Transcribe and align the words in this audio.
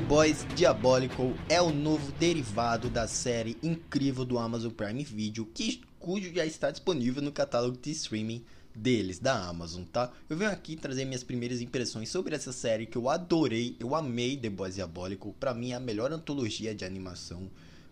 Boys 0.00 0.46
Diabolical 0.56 1.34
é 1.48 1.60
o 1.60 1.70
novo 1.70 2.12
derivado 2.12 2.88
da 2.88 3.06
série 3.06 3.58
incrível 3.62 4.24
do 4.24 4.38
Amazon 4.38 4.70
Prime 4.70 5.04
Video, 5.04 5.44
que, 5.44 5.82
cujo 5.98 6.32
já 6.32 6.46
está 6.46 6.70
disponível 6.70 7.22
no 7.22 7.30
catálogo 7.30 7.76
de 7.76 7.90
streaming 7.90 8.42
deles, 8.74 9.18
da 9.18 9.46
Amazon, 9.46 9.84
tá? 9.84 10.10
Eu 10.30 10.36
venho 10.36 10.50
aqui 10.50 10.76
trazer 10.76 11.04
minhas 11.04 11.22
primeiras 11.22 11.60
impressões 11.60 12.08
sobre 12.08 12.34
essa 12.34 12.52
série 12.52 12.86
que 12.86 12.96
eu 12.96 13.08
adorei, 13.08 13.76
eu 13.78 13.94
amei 13.94 14.36
The 14.36 14.48
Boys 14.48 14.76
Diabolical, 14.76 15.34
pra 15.38 15.52
mim 15.52 15.72
é 15.72 15.74
a 15.74 15.80
melhor 15.80 16.10
antologia 16.10 16.74
de 16.74 16.84
animação 16.84 17.50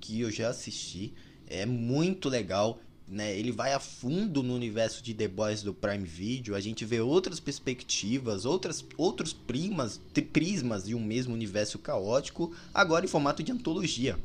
que 0.00 0.20
eu 0.20 0.30
já 0.30 0.48
assisti, 0.48 1.12
é 1.46 1.66
muito 1.66 2.28
legal 2.28 2.80
né? 3.06 3.36
Ele 3.36 3.52
vai 3.52 3.72
a 3.72 3.78
fundo 3.78 4.42
no 4.42 4.54
universo 4.54 5.02
de 5.02 5.12
The 5.12 5.28
Boys 5.28 5.62
do 5.62 5.74
Prime 5.74 6.04
Video. 6.04 6.54
A 6.54 6.60
gente 6.60 6.84
vê 6.84 7.00
outras 7.00 7.40
perspectivas, 7.40 8.44
outras, 8.44 8.84
outros 8.96 9.32
primas, 9.32 10.00
prismas 10.32 10.84
de 10.84 10.94
um 10.94 11.04
mesmo 11.04 11.34
universo 11.34 11.78
caótico, 11.78 12.52
agora 12.72 13.04
em 13.04 13.08
formato 13.08 13.42
de 13.42 13.52
antologia. 13.52 14.18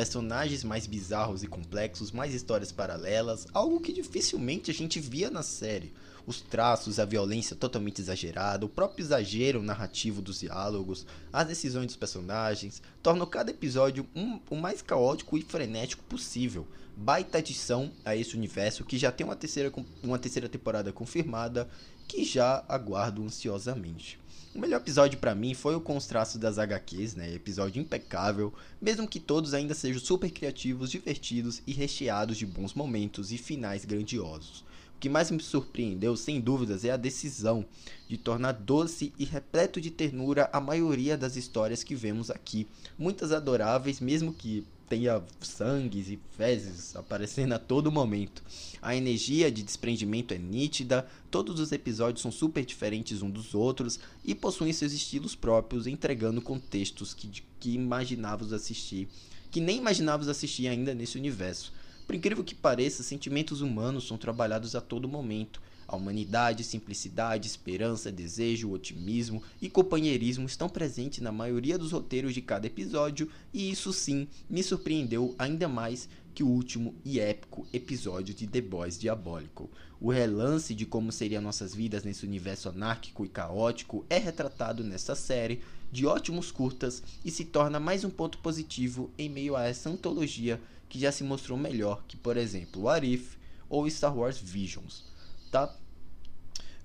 Personagens 0.00 0.64
mais 0.64 0.86
bizarros 0.86 1.42
e 1.42 1.46
complexos, 1.46 2.10
mais 2.10 2.32
histórias 2.32 2.72
paralelas, 2.72 3.46
algo 3.52 3.78
que 3.78 3.92
dificilmente 3.92 4.70
a 4.70 4.74
gente 4.74 4.98
via 4.98 5.30
na 5.30 5.42
série. 5.42 5.92
Os 6.26 6.40
traços, 6.40 6.98
a 6.98 7.04
violência 7.04 7.54
totalmente 7.54 8.00
exagerada, 8.00 8.64
o 8.64 8.68
próprio 8.70 9.04
exagero 9.04 9.62
narrativo 9.62 10.22
dos 10.22 10.40
diálogos, 10.40 11.04
as 11.30 11.46
decisões 11.46 11.88
dos 11.88 11.96
personagens, 11.96 12.80
tornam 13.02 13.26
cada 13.26 13.50
episódio 13.50 14.06
um, 14.16 14.40
o 14.48 14.56
mais 14.56 14.80
caótico 14.80 15.36
e 15.36 15.42
frenético 15.42 16.02
possível 16.04 16.66
baita 16.96 17.36
adição 17.38 17.92
a 18.02 18.16
esse 18.16 18.34
universo 18.34 18.84
que 18.84 18.98
já 18.98 19.12
tem 19.12 19.26
uma 19.26 19.36
terceira, 19.36 19.70
uma 20.02 20.18
terceira 20.18 20.48
temporada 20.48 20.92
confirmada 20.94 21.68
que 22.08 22.24
já 22.24 22.64
aguardo 22.68 23.22
ansiosamente. 23.22 24.18
O 24.52 24.58
melhor 24.58 24.78
episódio 24.78 25.18
para 25.18 25.34
mim 25.34 25.54
foi 25.54 25.76
o 25.76 25.80
traços 25.80 26.36
das 26.36 26.58
HQs, 26.58 27.14
né? 27.14 27.32
Episódio 27.32 27.80
impecável, 27.80 28.52
mesmo 28.80 29.06
que 29.06 29.20
todos 29.20 29.54
ainda 29.54 29.74
sejam 29.74 29.89
super 29.98 30.30
criativos, 30.30 30.90
divertidos 30.90 31.62
e 31.66 31.72
recheados 31.72 32.36
de 32.36 32.46
bons 32.46 32.74
momentos 32.74 33.32
e 33.32 33.38
finais 33.38 33.84
grandiosos. 33.84 34.60
O 34.96 35.00
que 35.00 35.08
mais 35.08 35.30
me 35.30 35.42
surpreendeu, 35.42 36.14
sem 36.14 36.40
dúvidas, 36.40 36.84
é 36.84 36.90
a 36.90 36.96
decisão 36.96 37.64
de 38.06 38.18
tornar 38.18 38.52
doce 38.52 39.12
e 39.18 39.24
repleto 39.24 39.80
de 39.80 39.90
ternura 39.90 40.50
a 40.52 40.60
maioria 40.60 41.16
das 41.16 41.36
histórias 41.36 41.82
que 41.82 41.94
vemos 41.94 42.30
aqui. 42.30 42.66
Muitas 42.98 43.32
adoráveis, 43.32 43.98
mesmo 43.98 44.32
que 44.32 44.66
tenha 44.90 45.22
sangues 45.40 46.08
e 46.08 46.18
fezes 46.36 46.96
aparecendo 46.96 47.52
a 47.52 47.60
todo 47.60 47.92
momento. 47.92 48.42
A 48.82 48.96
energia 48.96 49.48
de 49.48 49.62
desprendimento 49.62 50.34
é 50.34 50.38
nítida, 50.38 51.06
todos 51.30 51.60
os 51.60 51.70
episódios 51.70 52.20
são 52.20 52.32
super 52.32 52.64
diferentes 52.64 53.22
uns 53.22 53.30
dos 53.30 53.54
outros 53.54 54.00
e 54.24 54.34
possuem 54.34 54.72
seus 54.72 54.92
estilos 54.92 55.36
próprios, 55.36 55.86
entregando 55.86 56.42
contextos 56.42 57.14
que, 57.14 57.30
que 57.60 57.70
imaginávamos 57.70 58.52
assistir, 58.52 59.08
que 59.50 59.60
nem 59.60 59.78
imaginávamos 59.78 60.28
assistir 60.28 60.68
ainda 60.68 60.94
nesse 60.94 61.18
universo. 61.18 61.72
Por 62.06 62.14
incrível 62.14 62.42
que 62.42 62.54
pareça, 62.54 63.02
sentimentos 63.02 63.60
humanos 63.60 64.06
são 64.06 64.18
trabalhados 64.18 64.74
a 64.74 64.80
todo 64.80 65.08
momento. 65.08 65.60
A 65.86 65.96
humanidade, 65.96 66.62
simplicidade, 66.62 67.48
esperança, 67.48 68.12
desejo, 68.12 68.70
otimismo 68.70 69.42
e 69.60 69.68
companheirismo 69.68 70.46
estão 70.46 70.68
presentes 70.68 71.20
na 71.20 71.32
maioria 71.32 71.76
dos 71.76 71.90
roteiros 71.90 72.32
de 72.32 72.40
cada 72.40 72.68
episódio, 72.68 73.28
e 73.52 73.70
isso 73.70 73.92
sim 73.92 74.28
me 74.48 74.62
surpreendeu 74.62 75.34
ainda 75.36 75.66
mais 75.68 76.08
que 76.34 76.42
o 76.42 76.48
último 76.48 76.94
e 77.04 77.20
épico 77.20 77.66
episódio 77.72 78.34
de 78.34 78.46
The 78.46 78.60
Boys 78.60 78.98
Diabolical. 78.98 79.68
O 80.00 80.10
relance 80.10 80.74
de 80.74 80.86
como 80.86 81.12
seriam 81.12 81.42
nossas 81.42 81.74
vidas 81.74 82.04
nesse 82.04 82.24
universo 82.24 82.68
anárquico 82.68 83.24
e 83.24 83.28
caótico 83.28 84.04
é 84.08 84.18
retratado 84.18 84.82
nessa 84.82 85.14
série 85.14 85.60
de 85.92 86.06
ótimos 86.06 86.50
curtas 86.50 87.02
e 87.24 87.30
se 87.30 87.44
torna 87.44 87.80
mais 87.80 88.04
um 88.04 88.10
ponto 88.10 88.38
positivo 88.38 89.10
em 89.18 89.28
meio 89.28 89.56
a 89.56 89.64
essa 89.64 89.90
antologia 89.90 90.60
que 90.88 90.98
já 90.98 91.12
se 91.12 91.24
mostrou 91.24 91.58
melhor 91.58 92.02
que, 92.06 92.16
por 92.16 92.36
exemplo, 92.36 92.82
What 92.82 93.06
If 93.06 93.36
ou 93.68 93.88
Star 93.90 94.16
Wars 94.16 94.38
Visions, 94.38 95.04
tá? 95.50 95.74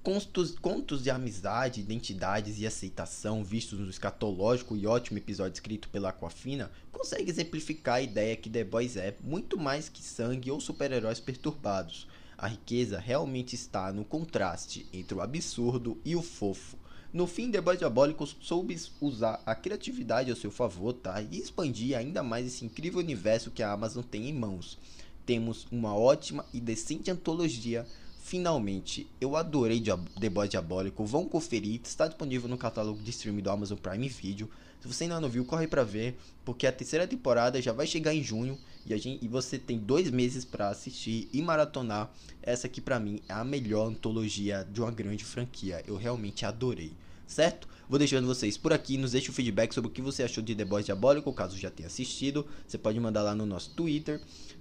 Contos, 0.06 0.52
contos 0.60 1.02
de 1.02 1.10
amizade, 1.10 1.82
identidades 1.82 2.60
e 2.60 2.68
aceitação 2.68 3.44
vistos 3.44 3.80
no 3.80 3.90
escatológico 3.90 4.78
e 4.78 4.86
ótimo 4.86 5.18
episódio 5.18 5.56
escrito 5.56 5.90
pela 5.90 6.10
Aquafina 6.10 6.70
consegue 6.92 7.32
exemplificar 7.32 7.96
a 7.96 8.02
ideia 8.04 8.36
que 8.36 8.48
The 8.48 8.64
Boys 8.64 8.98
é 8.98 9.16
muito 9.24 9.58
mais 9.58 9.90
que 9.90 10.04
sangue 10.04 10.52
ou 10.52 10.62
super-heróis 10.62 11.20
perturbados. 11.20 12.08
A 12.38 12.46
riqueza 12.46 13.00
realmente 13.00 13.56
está 13.56 13.92
no 13.92 14.06
contraste 14.06 14.86
entre 14.94 15.18
o 15.18 15.22
absurdo 15.22 16.00
e 16.06 16.16
o 16.16 16.22
fofo, 16.22 16.78
no 17.12 17.26
fim, 17.26 17.50
The 17.50 17.62
Boys 17.62 17.80
Diabólicos 17.80 18.36
soube 18.42 18.80
usar 19.02 19.42
a 19.44 19.56
criatividade 19.56 20.30
ao 20.30 20.38
seu 20.38 20.52
favor, 20.52 20.94
tá? 20.94 21.20
E 21.20 21.40
expandir 21.40 21.98
ainda 21.98 22.22
mais 22.22 22.46
esse 22.46 22.64
incrível 22.64 23.00
universo 23.00 23.50
que 23.50 23.64
a 23.64 23.72
Amazon 23.72 24.04
tem 24.04 24.30
em 24.30 24.34
mãos. 24.34 24.78
Temos 25.26 25.66
uma 25.72 25.96
ótima 25.96 26.46
e 26.54 26.60
decente 26.60 27.10
antologia. 27.10 27.88
Finalmente, 28.25 29.06
eu 29.22 29.36
adorei 29.36 29.80
The 30.19 30.30
Boys 30.31 30.50
Diabólico. 30.50 31.06
Vão 31.06 31.30
conferir, 31.30 31.80
está 31.84 32.08
disponível 32.08 32.50
no 32.50 32.58
catálogo 32.58 33.00
de 33.00 33.12
streaming 33.12 33.44
do 33.44 33.52
Amazon 33.52 33.78
Prime 33.78 34.09
Video. 34.09 34.50
Se 34.81 34.88
você 34.88 35.03
ainda 35.03 35.22
não 35.22 35.30
viu, 35.30 35.46
corre 35.46 35.68
para 35.68 35.84
ver, 35.84 36.18
porque 36.44 36.66
a 36.66 36.72
terceira 36.72 37.08
temporada 37.08 37.62
já 37.62 37.72
vai 37.72 37.85
chegar 37.85 38.16
em 38.16 38.24
junho 38.24 38.58
e, 38.84 38.96
a 38.96 38.97
gente, 38.97 39.24
e 39.24 39.28
você 39.28 39.59
tem 39.59 39.78
dois 39.78 40.09
meses 40.09 40.44
para 40.44 40.69
assistir 40.69 41.30
e 41.31 41.40
maratonar. 41.40 42.12
Essa 42.41 42.66
aqui 42.66 42.81
para 42.81 43.00
mim 43.00 43.22
é 43.30 43.34
a 43.34 43.44
melhor 43.44 43.90
antologia 43.90 44.68
de 44.72 44.81
uma 44.81 44.90
grande 44.90 45.24
franquia. 45.24 45.84
Eu 45.85 45.96
realmente 45.96 46.47
adorei 46.47 46.94
certo? 47.28 47.68
Vou 47.88 48.00
deixando 48.00 48.25
vocês 48.25 48.58
por 48.58 48.74
aqui, 48.74 48.97
nos 48.97 49.12
deixe 49.12 49.30
o 49.30 49.34
feedback 49.34 49.74
sobre 49.74 49.90
o 49.90 49.94
que 49.94 50.02
você 50.02 50.24
achou 50.24 50.44
de 50.44 50.56
The 50.56 50.66
Boys 50.66 50.86
Diabólico, 50.86 51.31
caso 51.31 51.58
já 51.58 51.69
tenha 51.69 51.88
assistido. 51.88 52.46
Você 52.68 52.78
pode 52.78 53.00
mandar 53.00 53.22
lá 53.22 53.36
no 53.36 53.46
nosso 53.46 53.75
Twitter, 53.75 54.19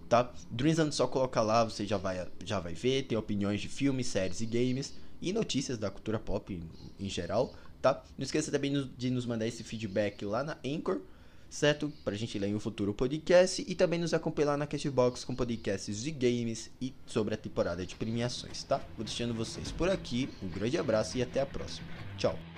tá? 0.08 0.30
Dreams 0.50 0.94
só 0.94 1.06
colocar 1.06 1.40
lá, 1.40 1.64
você 1.64 1.86
já 1.86 1.96
vai, 1.96 2.26
já 2.44 2.60
vai 2.60 2.74
ver, 2.74 3.04
tem 3.04 3.16
opiniões 3.16 3.60
de 3.60 3.68
filmes, 3.68 4.08
séries 4.08 4.40
e 4.40 4.46
games 4.46 4.94
e 5.22 5.32
notícias 5.32 5.78
da 5.78 5.90
cultura 5.90 6.18
pop 6.18 6.52
em, 6.52 6.62
em 6.98 7.08
geral, 7.08 7.54
tá? 7.80 8.02
Não 8.18 8.24
esqueça 8.24 8.50
também 8.50 8.90
de 8.96 9.10
nos 9.10 9.24
mandar 9.24 9.46
esse 9.46 9.64
feedback 9.64 10.22
lá 10.24 10.44
na 10.44 10.58
Anchor, 10.64 11.00
certo? 11.48 11.90
Pra 12.04 12.14
gente 12.14 12.38
ler 12.38 12.48
em 12.48 12.54
um 12.54 12.60
futuro 12.60 12.92
podcast 12.92 13.64
e 13.66 13.74
também 13.74 13.98
nos 13.98 14.12
acompanhar 14.12 14.58
na 14.58 14.66
Cashbox 14.66 15.24
com 15.24 15.34
podcasts 15.34 16.02
de 16.02 16.10
games 16.10 16.70
e 16.78 16.92
sobre 17.06 17.32
a 17.32 17.38
temporada 17.38 17.86
de 17.86 17.94
premiações, 17.94 18.62
tá? 18.64 18.78
Vou 18.96 19.04
deixando 19.04 19.32
vocês 19.32 19.72
por 19.72 19.88
aqui, 19.88 20.28
um 20.42 20.48
grande 20.48 20.76
abraço 20.76 21.16
e 21.16 21.22
até 21.22 21.40
a 21.40 21.46
próxima. 21.46 21.86
Tchau! 22.18 22.53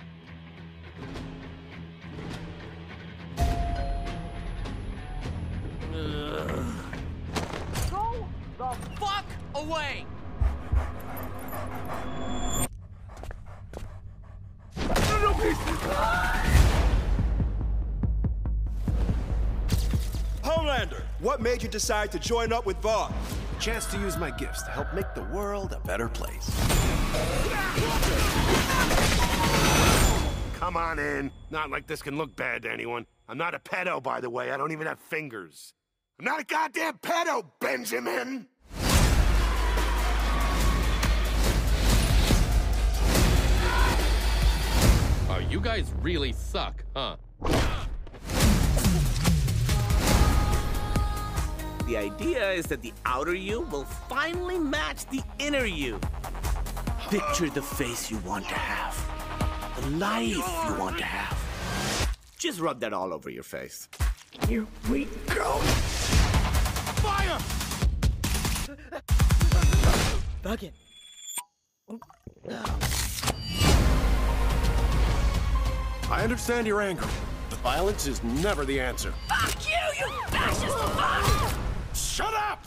Go 7.91 8.27
the 8.59 8.77
fuck 8.99 9.25
away! 9.55 10.07
Homelander, 20.43 21.03
what 21.21 21.41
made 21.41 21.63
you 21.63 21.69
decide 21.69 22.13
to 22.13 22.19
join 22.19 22.53
up 22.53 22.67
with 22.67 22.77
Vought? 22.79 23.13
Chance 23.59 23.87
to 23.87 23.99
use 23.99 24.17
my 24.17 24.31
gifts 24.31 24.63
to 24.63 24.71
help 24.71 24.93
make 24.95 25.15
the 25.15 25.25
world 25.25 25.73
a 25.73 25.81
better 25.87 26.09
place. 26.09 26.51
Come 30.57 30.79
on 30.79 30.99
in. 30.99 31.31
Not 31.51 31.69
like 31.69 31.87
this 31.87 32.01
can 32.01 32.17
look 32.17 32.35
bad 32.35 32.63
to 32.63 32.73
anyone. 32.73 33.05
I'm 33.29 33.37
not 33.37 33.55
a 33.55 33.59
pedo, 33.59 34.03
by 34.03 34.23
the 34.23 34.31
way. 34.31 34.51
I 34.51 34.57
don't 34.57 34.73
even 34.73 34.87
have 34.87 34.99
fingers. 34.99 35.75
I'm 36.19 36.25
not 36.25 36.41
a 36.41 36.45
goddamn 36.45 36.95
pedo, 36.95 37.45
Benjamin! 37.61 38.47
Oh, 45.29 45.47
you 45.51 45.61
guys 45.61 45.93
really 46.01 46.33
suck, 46.33 46.83
huh? 46.97 47.17
The 51.87 51.99
idea 51.99 52.53
is 52.53 52.65
that 52.69 52.81
the 52.81 52.95
outer 53.05 53.35
you 53.35 53.61
will 53.61 53.85
finally 53.85 54.59
match 54.59 55.05
the 55.11 55.23
inner 55.39 55.67
you. 55.67 56.01
Picture 57.11 57.51
the 57.51 57.61
face 57.61 58.11
you 58.11 58.17
want 58.19 58.49
to 58.49 58.55
have 58.55 59.06
the 59.81 59.91
life 59.99 60.29
you 60.29 60.41
want 60.79 60.99
to 60.99 61.05
have. 61.05 62.17
Just 62.39 62.61
rub 62.61 62.81
that 62.81 62.93
all 62.93 63.13
over 63.13 63.31
your 63.31 63.43
face. 63.43 63.89
Here 64.49 64.67
we 64.91 65.07
go! 65.27 65.59
Fire! 67.03 67.39
Bugging. 70.43 70.73
I 76.09 76.23
understand 76.23 76.67
your 76.67 76.81
anger. 76.81 77.07
But 77.51 77.59
violence 77.61 78.07
is 78.07 78.23
never 78.23 78.65
the 78.65 78.81
answer. 78.81 79.13
Fuck 79.29 79.69
you, 79.69 80.07
you 80.07 80.13
fascist 80.29 80.79
fuck! 80.79 81.55
Shut 81.95 82.35
up! 82.35 82.65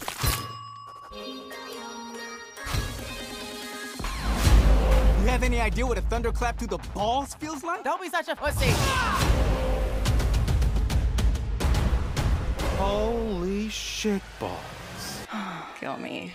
have 5.30 5.44
any 5.44 5.62
idea 5.62 5.86
what 5.86 5.98
a 5.98 6.02
thunderclap 6.02 6.58
through 6.58 6.68
the 6.68 6.80
balls 6.94 7.36
feels 7.36 7.64
like? 7.64 7.84
Don't 7.84 8.02
be 8.02 8.10
such 8.10 8.28
a 8.30 8.36
pussy. 8.36 8.72
Holy 12.78 13.70
shit 13.70 14.22
balls. 14.40 15.28
Kill 15.80 15.98
me. 15.98 16.34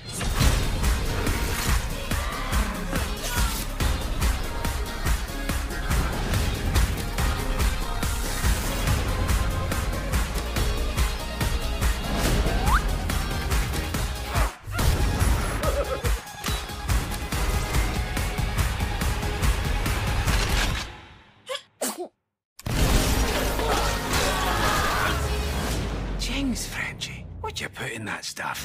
Kings, 26.34 26.66
Frenchie. 26.66 27.25
What'd 27.42 27.60
you 27.60 27.69
put 27.69 27.92
in 27.92 28.04
that 28.06 28.25
stuff? 28.25 28.58